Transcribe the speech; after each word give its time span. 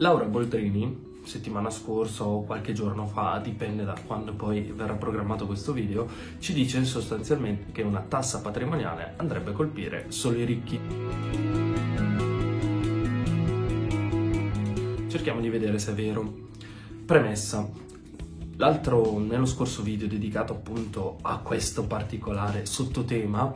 Laura 0.00 0.24
Boldrini 0.24 1.08
settimana 1.24 1.68
scorsa 1.68 2.24
o 2.24 2.42
qualche 2.44 2.72
giorno 2.72 3.06
fa, 3.06 3.38
dipende 3.38 3.84
da 3.84 3.94
quando 4.06 4.32
poi 4.32 4.72
verrà 4.74 4.94
programmato 4.94 5.44
questo 5.44 5.74
video, 5.74 6.08
ci 6.38 6.54
dice 6.54 6.82
sostanzialmente 6.86 7.70
che 7.70 7.82
una 7.82 8.00
tassa 8.00 8.40
patrimoniale 8.40 9.12
andrebbe 9.16 9.50
a 9.50 9.52
colpire 9.52 10.06
solo 10.08 10.38
i 10.38 10.44
ricchi. 10.44 10.80
Cerchiamo 15.08 15.40
di 15.42 15.50
vedere 15.50 15.78
se 15.78 15.90
è 15.90 15.94
vero. 15.94 16.48
Premessa. 17.04 17.68
L'altro, 18.56 19.18
nello 19.18 19.44
scorso 19.44 19.82
video 19.82 20.08
dedicato 20.08 20.54
appunto 20.54 21.18
a 21.20 21.36
questo 21.40 21.84
particolare 21.84 22.64
sottotema, 22.64 23.54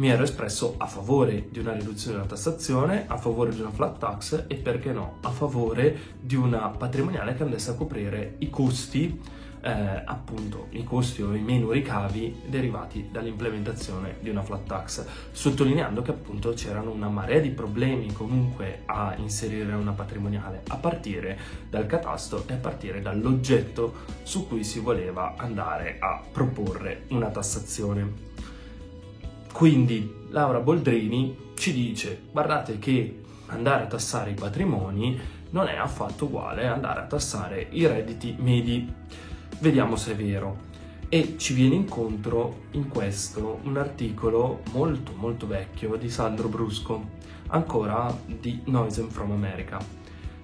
mi 0.00 0.08
ero 0.08 0.22
espresso 0.22 0.76
a 0.78 0.86
favore 0.86 1.48
di 1.50 1.58
una 1.58 1.74
riduzione 1.74 2.16
della 2.16 2.28
tassazione, 2.28 3.04
a 3.06 3.18
favore 3.18 3.54
di 3.54 3.60
una 3.60 3.70
flat 3.70 3.98
tax 3.98 4.44
e 4.46 4.54
perché 4.54 4.92
no, 4.92 5.18
a 5.20 5.28
favore 5.28 5.94
di 6.18 6.36
una 6.36 6.68
patrimoniale 6.68 7.34
che 7.34 7.42
andasse 7.42 7.72
a 7.72 7.74
coprire 7.74 8.36
i 8.38 8.48
costi, 8.48 9.20
eh, 9.60 9.70
appunto 9.70 10.68
i 10.70 10.84
costi 10.84 11.20
o 11.20 11.34
i 11.34 11.42
meno 11.42 11.70
ricavi 11.70 12.44
derivati 12.46 13.10
dall'implementazione 13.12 14.16
di 14.20 14.30
una 14.30 14.42
flat 14.42 14.66
tax, 14.66 15.04
sottolineando 15.32 16.00
che 16.00 16.12
appunto 16.12 16.54
c'erano 16.54 16.92
una 16.92 17.10
marea 17.10 17.40
di 17.40 17.50
problemi 17.50 18.10
comunque 18.14 18.84
a 18.86 19.14
inserire 19.18 19.74
una 19.74 19.92
patrimoniale, 19.92 20.62
a 20.68 20.76
partire 20.76 21.38
dal 21.68 21.84
catasto 21.84 22.44
e 22.46 22.54
a 22.54 22.56
partire 22.56 23.02
dall'oggetto 23.02 23.96
su 24.22 24.48
cui 24.48 24.64
si 24.64 24.80
voleva 24.80 25.34
andare 25.36 25.98
a 26.00 26.22
proporre 26.32 27.04
una 27.08 27.28
tassazione. 27.28 28.28
Quindi 29.52 30.26
Laura 30.30 30.60
Boldrini 30.60 31.52
ci 31.54 31.72
dice, 31.72 32.22
guardate 32.32 32.78
che 32.78 33.22
andare 33.46 33.84
a 33.84 33.86
tassare 33.86 34.30
i 34.30 34.34
patrimoni 34.34 35.18
non 35.50 35.66
è 35.66 35.76
affatto 35.76 36.26
uguale 36.26 36.66
andare 36.66 37.00
a 37.00 37.06
tassare 37.06 37.66
i 37.70 37.86
redditi 37.86 38.34
medi. 38.38 38.92
Vediamo 39.58 39.96
se 39.96 40.12
è 40.12 40.16
vero. 40.16 40.68
E 41.08 41.34
ci 41.38 41.54
viene 41.54 41.74
incontro 41.74 42.66
in 42.72 42.88
questo 42.88 43.58
un 43.64 43.76
articolo 43.76 44.62
molto 44.72 45.12
molto 45.16 45.48
vecchio 45.48 45.96
di 45.96 46.08
Sandro 46.08 46.48
Brusco, 46.48 47.18
ancora 47.48 48.16
di 48.26 48.62
Noise 48.66 49.02
from 49.08 49.32
America. 49.32 49.78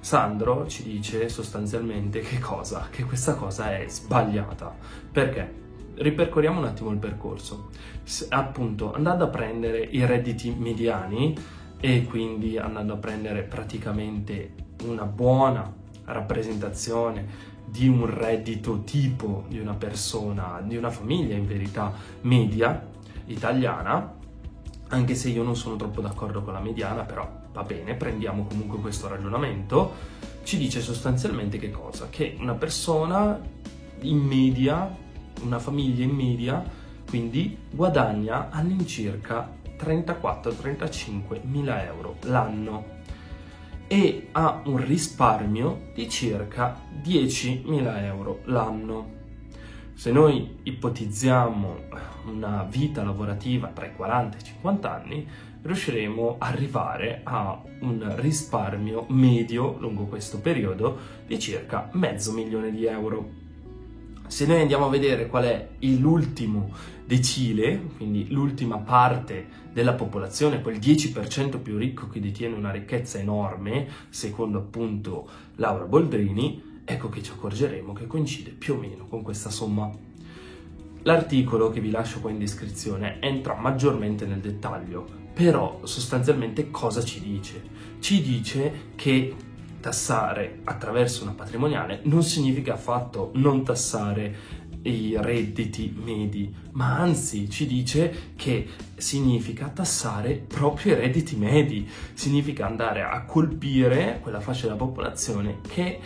Sandro 0.00 0.66
ci 0.66 0.82
dice 0.82 1.28
sostanzialmente 1.28 2.20
che 2.20 2.40
cosa? 2.40 2.88
Che 2.90 3.04
questa 3.04 3.34
cosa 3.34 3.76
è 3.76 3.86
sbagliata. 3.88 4.74
Perché? 5.12 5.65
Ripercorriamo 5.96 6.58
un 6.58 6.66
attimo 6.66 6.90
il 6.90 6.98
percorso. 6.98 7.70
S- 8.02 8.26
appunto, 8.30 8.92
andando 8.92 9.24
a 9.24 9.28
prendere 9.28 9.80
i 9.80 10.04
redditi 10.04 10.50
mediani 10.50 11.34
e 11.80 12.04
quindi 12.04 12.58
andando 12.58 12.94
a 12.94 12.96
prendere 12.96 13.42
praticamente 13.42 14.54
una 14.84 15.04
buona 15.04 15.72
rappresentazione 16.04 17.54
di 17.66 17.88
un 17.88 18.06
reddito 18.06 18.82
tipo 18.84 19.44
di 19.48 19.58
una 19.58 19.74
persona, 19.74 20.62
di 20.64 20.76
una 20.76 20.90
famiglia 20.90 21.34
in 21.34 21.46
verità 21.46 21.92
media 22.22 22.86
italiana, 23.26 24.14
anche 24.88 25.14
se 25.14 25.30
io 25.30 25.42
non 25.42 25.56
sono 25.56 25.76
troppo 25.76 26.00
d'accordo 26.00 26.42
con 26.42 26.52
la 26.52 26.60
mediana, 26.60 27.02
però 27.02 27.28
va 27.52 27.62
bene, 27.62 27.94
prendiamo 27.94 28.44
comunque 28.44 28.78
questo 28.78 29.08
ragionamento, 29.08 30.14
ci 30.44 30.58
dice 30.58 30.80
sostanzialmente 30.80 31.58
che 31.58 31.70
cosa? 31.70 32.06
Che 32.08 32.36
una 32.38 32.54
persona 32.54 33.40
in 34.00 34.18
media 34.18 35.04
una 35.42 35.58
famiglia 35.58 36.04
in 36.04 36.10
media 36.10 36.64
quindi 37.08 37.56
guadagna 37.70 38.50
all'incirca 38.50 39.48
34-35 39.78 41.40
mila 41.42 41.84
euro 41.84 42.16
l'anno 42.22 42.94
e 43.88 44.28
ha 44.32 44.62
un 44.64 44.84
risparmio 44.84 45.90
di 45.94 46.08
circa 46.08 46.80
10 46.90 47.62
mila 47.66 48.04
euro 48.04 48.40
l'anno. 48.44 49.14
Se 49.94 50.10
noi 50.10 50.58
ipotizziamo 50.62 51.76
una 52.26 52.66
vita 52.68 53.02
lavorativa 53.02 53.68
tra 53.68 53.86
i 53.86 53.94
40 53.94 54.36
e 54.36 54.40
i 54.40 54.44
50 54.44 54.92
anni, 54.94 55.28
riusciremo 55.62 56.36
ad 56.38 56.52
arrivare 56.52 57.20
a 57.22 57.60
un 57.80 58.12
risparmio 58.16 59.06
medio 59.08 59.78
lungo 59.78 60.04
questo 60.04 60.40
periodo 60.40 60.98
di 61.26 61.38
circa 61.38 61.88
mezzo 61.92 62.32
milione 62.32 62.72
di 62.72 62.84
euro. 62.86 63.44
Se 64.28 64.44
noi 64.44 64.60
andiamo 64.60 64.86
a 64.86 64.90
vedere 64.90 65.28
qual 65.28 65.44
è 65.44 65.68
l'ultimo 65.80 66.72
decile, 67.04 67.80
quindi 67.96 68.26
l'ultima 68.30 68.78
parte 68.78 69.64
della 69.72 69.94
popolazione, 69.94 70.60
quel 70.60 70.78
10% 70.78 71.60
più 71.60 71.76
ricco 71.76 72.08
che 72.08 72.20
detiene 72.20 72.56
una 72.56 72.72
ricchezza 72.72 73.18
enorme, 73.18 73.86
secondo 74.08 74.58
appunto 74.58 75.28
Laura 75.56 75.84
Boldrini, 75.84 76.80
ecco 76.84 77.08
che 77.08 77.22
ci 77.22 77.30
accorgeremo 77.30 77.92
che 77.92 78.06
coincide 78.06 78.50
più 78.50 78.74
o 78.74 78.78
meno 78.78 79.06
con 79.06 79.22
questa 79.22 79.50
somma. 79.50 79.90
L'articolo 81.02 81.70
che 81.70 81.80
vi 81.80 81.90
lascio 81.90 82.20
qua 82.20 82.30
in 82.30 82.38
descrizione 82.38 83.20
entra 83.20 83.54
maggiormente 83.54 84.26
nel 84.26 84.40
dettaglio, 84.40 85.06
però 85.32 85.80
sostanzialmente 85.84 86.70
cosa 86.72 87.04
ci 87.04 87.20
dice? 87.20 87.62
Ci 88.00 88.22
dice 88.22 88.90
che 88.96 89.34
tassare 89.86 90.62
attraverso 90.64 91.22
una 91.22 91.34
patrimoniale 91.34 92.00
non 92.06 92.24
significa 92.24 92.72
affatto 92.72 93.30
non 93.34 93.62
tassare 93.62 94.34
i 94.82 95.16
redditi 95.16 95.94
medi, 95.96 96.52
ma 96.72 96.98
anzi 96.98 97.48
ci 97.48 97.68
dice 97.68 98.32
che 98.34 98.66
significa 98.96 99.68
tassare 99.68 100.34
proprio 100.34 100.94
i 100.94 100.96
redditi 100.96 101.36
medi, 101.36 101.88
significa 102.14 102.66
andare 102.66 103.02
a 103.02 103.24
colpire 103.24 104.18
quella 104.22 104.40
fascia 104.40 104.64
della 104.64 104.76
popolazione 104.76 105.60
che 105.68 106.00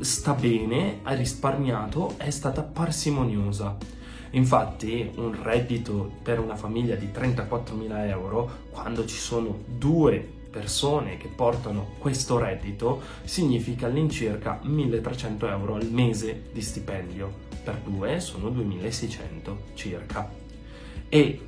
sta 0.00 0.32
bene, 0.32 1.00
ha 1.02 1.12
risparmiato, 1.12 2.14
è 2.16 2.30
stata 2.30 2.62
parsimoniosa. 2.62 3.76
Infatti 4.30 5.10
un 5.16 5.42
reddito 5.42 6.12
per 6.22 6.38
una 6.38 6.56
famiglia 6.56 6.94
di 6.94 7.10
34.000 7.12 8.08
euro, 8.08 8.50
quando 8.70 9.04
ci 9.04 9.16
sono 9.16 9.58
due 9.66 10.36
persone 10.50 11.16
che 11.16 11.28
portano 11.28 11.94
questo 11.98 12.38
reddito 12.38 13.00
significa 13.24 13.86
all'incirca 13.86 14.58
1300 14.62 15.48
euro 15.48 15.74
al 15.74 15.88
mese 15.90 16.44
di 16.52 16.62
stipendio. 16.62 17.46
Per 17.62 17.80
due 17.84 18.20
sono 18.20 18.48
2600 18.48 19.58
circa. 19.74 20.30
E 21.08 21.40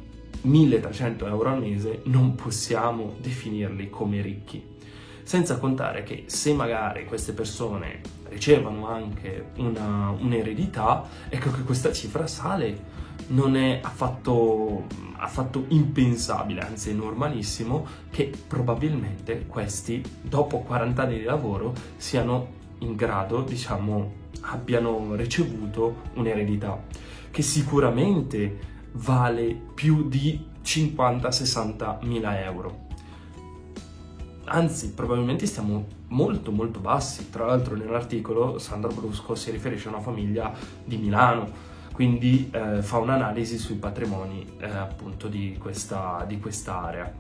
1300 0.43 1.27
euro 1.27 1.51
al 1.51 1.61
mese 1.61 2.03
non 2.05 2.35
possiamo 2.35 3.15
definirli 3.19 3.91
come 3.91 4.21
ricchi. 4.21 4.79
Senza 5.23 5.59
contare 5.59 6.03
che 6.03 6.25
se 6.27 6.53
magari 6.53 7.05
queste 7.05 7.33
persone 7.33 8.01
ricevono 8.31 8.89
anche 8.89 9.51
una, 9.57 10.11
un'eredità, 10.11 11.07
ecco 11.29 11.51
che 11.51 11.63
questa 11.63 11.93
cifra 11.93 12.27
sale. 12.27 12.99
Non 13.31 13.57
è 13.57 13.81
affatto 13.83 14.85
affatto 15.21 15.67
impensabile, 15.69 16.63
anzi 16.63 16.91
è 16.91 16.93
normalissimo, 16.95 17.87
che 18.11 18.33
probabilmente 18.47 19.47
questi, 19.47 20.03
dopo 20.21 20.61
40 20.61 21.03
anni 21.03 21.19
di 21.19 21.25
lavoro, 21.25 21.75
siano 21.97 22.59
in 22.79 22.97
grado, 22.97 23.43
diciamo, 23.43 24.13
abbiano 24.43 25.15
ricevuto 25.15 26.03
un'eredità 26.15 26.83
che 27.31 27.43
sicuramente 27.43 28.69
vale 28.93 29.55
più 29.75 30.09
di 30.09 30.43
50-60 30.65 32.05
mila 32.07 32.43
euro. 32.43 32.89
Anzi, 34.45 34.93
probabilmente 34.93 35.47
stiamo 35.47 35.87
molto 36.09 36.51
molto 36.51 36.81
bassi. 36.81 37.31
Tra 37.31 37.47
l'altro 37.47 37.77
nell'articolo 37.77 38.59
Sandro 38.59 38.91
Brusco 38.91 39.37
si 39.37 39.51
riferisce 39.53 39.87
a 39.87 39.93
una 39.93 40.01
famiglia 40.01 40.53
di 40.85 40.97
Milano 40.97 41.69
quindi 42.01 42.49
eh, 42.51 42.81
fa 42.81 42.97
un'analisi 42.97 43.59
sui 43.59 43.75
patrimoni 43.75 44.55
eh, 44.59 44.71
appunto 44.71 45.29
di 45.29 45.59
questa, 45.61 46.25
di 46.27 46.41
questa 46.41 46.81
area. 46.81 47.13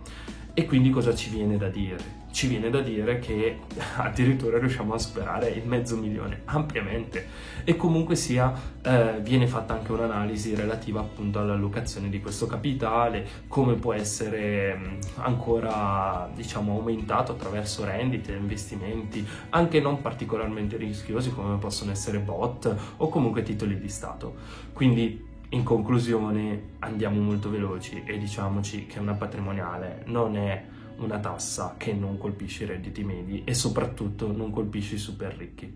E 0.61 0.67
quindi 0.67 0.91
cosa 0.91 1.15
ci 1.15 1.31
viene 1.31 1.57
da 1.57 1.69
dire? 1.69 2.19
ci 2.33 2.47
viene 2.47 2.71
da 2.71 2.81
dire 2.81 3.19
che 3.19 3.61
addirittura 3.97 4.59
riusciamo 4.59 4.95
a 4.95 4.99
superare 4.99 5.49
il 5.49 5.67
mezzo 5.67 5.97
milione 5.97 6.43
ampiamente 6.45 7.27
e 7.65 7.75
comunque 7.75 8.15
sia 8.15 8.53
eh, 8.83 9.19
viene 9.21 9.49
fatta 9.49 9.75
anche 9.75 9.91
un'analisi 9.91 10.55
relativa 10.55 11.01
appunto 11.01 11.41
all'allocazione 11.41 12.09
di 12.09 12.21
questo 12.21 12.47
capitale 12.47 13.27
come 13.49 13.75
può 13.75 13.95
essere 13.95 14.77
mm, 14.77 14.99
ancora 15.17 16.31
diciamo 16.33 16.75
aumentato 16.75 17.33
attraverso 17.33 17.85
rendite 17.85 18.33
investimenti 18.33 19.27
anche 19.49 19.81
non 19.81 20.01
particolarmente 20.01 20.77
rischiosi 20.77 21.33
come 21.33 21.57
possono 21.57 21.91
essere 21.91 22.21
bot 22.21 22.75
o 22.99 23.09
comunque 23.09 23.43
titoli 23.43 23.77
di 23.77 23.89
stato 23.89 24.35
quindi 24.73 25.30
in 25.51 25.65
conclusione 25.65 26.75
andiamo 26.81 27.21
molto 27.21 27.51
veloci 27.51 28.03
e 28.05 28.19
diciamoci 28.19 28.87
che 28.87 29.01
una 29.01 29.15
patrimoniale 29.15 30.05
non 30.07 30.37
è 30.37 30.65
una 30.99 31.19
tassa 31.19 31.75
che 31.77 31.93
non 31.93 32.19
colpisce 32.19 32.65
i 32.65 32.67
redditi 32.67 33.03
medi 33.03 33.43
e 33.45 33.55
soprattutto 33.55 34.31
non 34.31 34.51
colpisce 34.53 34.95
i 34.95 34.99
super 34.99 35.35
ricchi. 35.35 35.73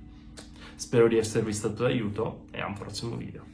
Spero 0.76 1.08
di 1.08 1.16
esservi 1.16 1.52
stato 1.52 1.84
d'aiuto 1.84 2.46
e 2.50 2.60
a 2.60 2.66
un 2.66 2.74
prossimo 2.74 3.16
video. 3.16 3.53